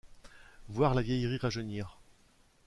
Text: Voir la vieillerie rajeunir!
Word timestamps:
Voir 0.67 0.95
la 0.95 1.03
vieillerie 1.03 1.37
rajeunir! 1.37 1.99